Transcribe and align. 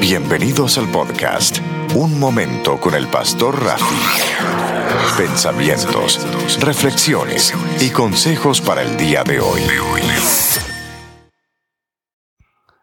Bienvenidos 0.00 0.78
al 0.78 0.88
podcast 0.92 1.58
Un 1.96 2.20
Momento 2.20 2.78
con 2.80 2.94
el 2.94 3.08
Pastor 3.08 3.60
Rafi. 3.64 3.96
Pensamientos, 5.18 6.24
reflexiones 6.60 7.52
y 7.80 7.90
consejos 7.90 8.60
para 8.60 8.82
el 8.82 8.96
día 8.96 9.24
de 9.24 9.40
hoy. 9.40 9.60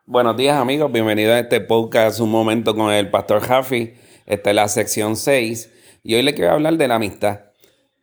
Buenos 0.05 0.35
días 0.35 0.57
amigos, 0.57 0.91
bienvenidos 0.91 1.35
a 1.35 1.39
este 1.39 1.61
podcast 1.61 2.19
Un 2.19 2.31
Momento 2.31 2.75
con 2.75 2.91
el 2.91 3.09
Pastor 3.09 3.47
Rafi. 3.47 3.93
Esta 4.25 4.49
es 4.49 4.55
la 4.55 4.67
sección 4.67 5.15
6 5.15 5.71
y 6.03 6.15
hoy 6.15 6.21
le 6.21 6.33
quiero 6.33 6.51
hablar 6.51 6.75
de 6.75 6.87
la 6.89 6.95
amistad. 6.95 7.45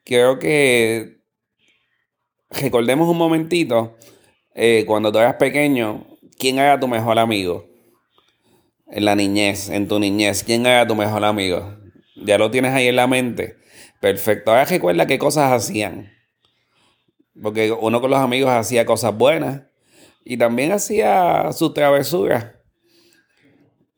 Quiero 0.05 0.39
que 0.39 1.21
recordemos 2.51 3.07
un 3.09 3.19
momentito 3.19 3.95
eh, 4.55 4.85
cuando 4.87 5.13
tú 5.13 5.19
eras 5.19 5.35
pequeño, 5.35 6.07
¿quién 6.39 6.59
era 6.59 6.81
tu 6.81 6.89
mejor 6.89 7.19
amigo? 7.19 7.72
En 8.93 9.07
la 9.07 9.15
niñez, 9.15 9.71
en 9.71 9.89
tu 9.89 9.99
niñez, 9.99 10.45
¿quién 10.45 10.67
era 10.67 10.87
tu 10.87 10.95
mejor 10.95 11.25
amigo? 11.25 11.79
Ya 12.15 12.37
lo 12.37 12.51
tienes 12.51 12.73
ahí 12.73 12.89
en 12.89 12.97
la 12.97 13.07
mente. 13.07 13.57
Perfecto. 14.01 14.51
Ahora 14.51 14.67
recuerda 14.67 15.07
qué 15.07 15.19
cosas 15.19 15.51
hacían. 15.51 16.13
Porque 17.41 17.73
uno 17.73 18.01
con 18.03 18.11
los 18.11 18.21
amigos 18.21 18.51
hacía 18.51 18.85
cosas 18.85 19.17
buenas 19.17 19.63
y 20.25 20.37
también 20.37 20.73
hacía 20.73 21.51
su 21.53 21.73
travesura. 21.73 22.61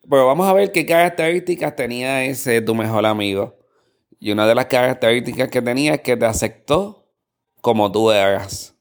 Pero 0.09 0.27
vamos 0.27 0.47
a 0.47 0.53
ver 0.53 0.70
qué 0.70 0.87
características 0.87 1.75
tenía 1.75 2.25
ese 2.25 2.61
tu 2.61 2.75
mejor 2.75 3.05
amigo. 3.05 3.59
Y 4.20 4.31
una 4.31 4.47
de 4.47 4.55
las 4.55 4.67
características 4.67 5.48
que 5.48 5.61
tenía 5.61 5.95
es 5.95 6.01
que 6.03 6.17
te 6.17 6.25
aceptó 6.25 7.11
como 7.61 7.91
tú 7.91 8.12
eras. 8.12 8.77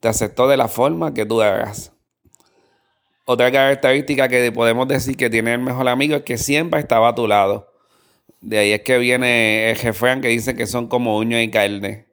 Te 0.00 0.08
aceptó 0.08 0.48
de 0.48 0.56
la 0.56 0.68
forma 0.68 1.12
que 1.12 1.26
tú 1.26 1.42
eras. 1.42 1.93
Otra 3.26 3.50
característica 3.50 4.28
que 4.28 4.52
podemos 4.52 4.86
decir 4.86 5.16
que 5.16 5.30
tiene 5.30 5.54
el 5.54 5.60
mejor 5.60 5.88
amigo 5.88 6.16
es 6.16 6.22
que 6.24 6.36
siempre 6.36 6.80
estaba 6.80 7.08
a 7.08 7.14
tu 7.14 7.26
lado. 7.26 7.72
De 8.42 8.58
ahí 8.58 8.72
es 8.72 8.82
que 8.82 8.98
viene 8.98 9.70
el 9.70 9.76
jefe 9.76 10.20
que 10.20 10.28
dice 10.28 10.54
que 10.54 10.66
son 10.66 10.88
como 10.88 11.16
uño 11.16 11.40
y 11.40 11.50
carne. 11.50 12.06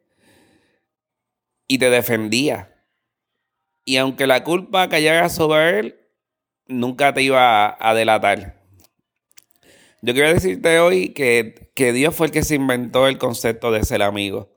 Y 1.68 1.78
te 1.80 1.90
defendía. 1.90 2.74
Y 3.84 3.98
aunque 3.98 4.26
la 4.26 4.46
culpa 4.46 4.88
cayera 4.88 5.28
sobre 5.28 5.80
él, 5.80 6.00
nunca 6.68 7.14
te 7.14 7.24
iba 7.24 7.76
a, 7.78 7.94
delatar. 7.94 8.62
Yo 10.02 10.14
quiero 10.14 10.34
decirte 10.34 10.80
hoy 10.80 11.10
que, 11.10 11.72
que 11.76 11.92
Dios 11.92 12.16
fue 12.16 12.28
el 12.28 12.32
que 12.32 12.44
se 12.44 12.56
inventó 12.56 13.08
el 13.08 13.18
concepto 13.18 13.72
de 13.72 13.84
ser 13.84 14.02
amigo. 14.02 14.50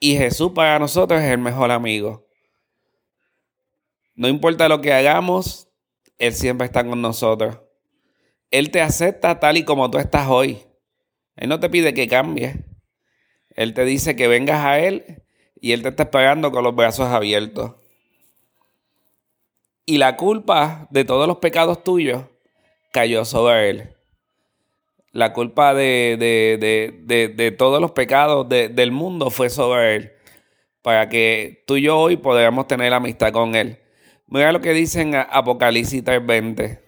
Y 0.00 0.16
Jesús 0.16 0.52
para 0.52 0.80
nosotros 0.80 1.20
es 1.20 1.30
el 1.30 1.38
mejor 1.38 1.70
amigo. 1.70 2.27
No 4.18 4.26
importa 4.26 4.68
lo 4.68 4.80
que 4.80 4.92
hagamos, 4.92 5.68
Él 6.18 6.34
siempre 6.34 6.66
está 6.66 6.84
con 6.84 7.00
nosotros. 7.00 7.60
Él 8.50 8.72
te 8.72 8.80
acepta 8.80 9.38
tal 9.38 9.56
y 9.56 9.62
como 9.62 9.92
tú 9.92 9.98
estás 9.98 10.26
hoy. 10.28 10.58
Él 11.36 11.48
no 11.48 11.60
te 11.60 11.70
pide 11.70 11.94
que 11.94 12.08
cambies. 12.08 12.56
Él 13.50 13.74
te 13.74 13.84
dice 13.84 14.16
que 14.16 14.26
vengas 14.26 14.64
a 14.64 14.80
Él 14.80 15.22
y 15.60 15.70
Él 15.70 15.82
te 15.82 15.90
está 15.90 16.02
esperando 16.02 16.50
con 16.50 16.64
los 16.64 16.74
brazos 16.74 17.06
abiertos. 17.06 17.76
Y 19.86 19.98
la 19.98 20.16
culpa 20.16 20.88
de 20.90 21.04
todos 21.04 21.28
los 21.28 21.38
pecados 21.38 21.84
tuyos 21.84 22.24
cayó 22.92 23.24
sobre 23.24 23.70
Él. 23.70 23.96
La 25.12 25.32
culpa 25.32 25.74
de, 25.74 26.16
de, 26.18 27.50
todos 27.52 27.80
los 27.80 27.92
pecados 27.92 28.48
del 28.48 28.90
mundo 28.90 29.30
fue 29.30 29.48
sobre 29.48 29.94
Él. 29.94 30.12
Para 30.82 31.08
que 31.08 31.62
tú 31.68 31.76
y 31.76 31.82
yo 31.82 31.96
hoy 31.96 32.16
podamos 32.16 32.66
tener 32.66 32.92
amistad 32.92 33.30
con 33.30 33.54
Él. 33.54 33.78
Mira 34.30 34.52
lo 34.52 34.60
que 34.60 34.74
dice 34.74 35.00
en 35.00 35.14
Apocalipsis 35.14 36.04
3:20. 36.04 36.80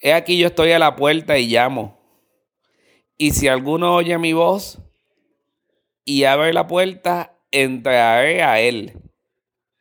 He 0.00 0.12
aquí 0.12 0.36
yo 0.36 0.48
estoy 0.48 0.72
a 0.72 0.80
la 0.80 0.96
puerta 0.96 1.38
y 1.38 1.46
llamo. 1.46 2.00
Y 3.16 3.30
si 3.32 3.46
alguno 3.46 3.94
oye 3.94 4.18
mi 4.18 4.32
voz 4.32 4.80
y 6.04 6.24
abre 6.24 6.52
la 6.52 6.66
puerta, 6.66 7.38
entraré 7.52 8.42
a 8.42 8.60
él 8.60 8.94